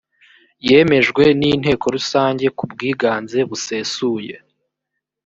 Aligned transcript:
yemejwe 0.67 1.23
n 1.39 1.41
inteko 1.51 1.85
rusange 1.95 2.45
kubwiganze 2.57 3.39
busesuye 3.49 4.33